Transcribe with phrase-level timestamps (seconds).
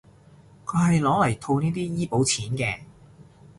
[0.65, 2.79] 佢係攞嚟套呢啲醫保錢嘅